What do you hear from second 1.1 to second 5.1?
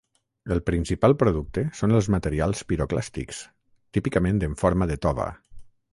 producte són els materials piroclàstics, típicament en forma de